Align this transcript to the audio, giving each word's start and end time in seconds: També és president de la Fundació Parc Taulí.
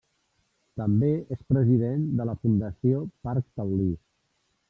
També 0.81 1.09
és 1.35 1.43
president 1.51 2.01
de 2.21 2.27
la 2.29 2.35
Fundació 2.45 3.05
Parc 3.27 3.47
Taulí. 3.61 3.93